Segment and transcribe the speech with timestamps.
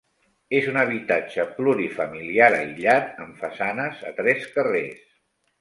[0.59, 5.07] És un habitatge plurifamiliar aïllat, amb façanes a tres carrers.